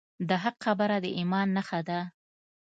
د 0.29 0.31
حق 0.43 0.57
خبره 0.65 0.97
د 1.03 1.05
ایمان 1.17 1.47
نښه 1.57 1.79
ده. 1.87 1.99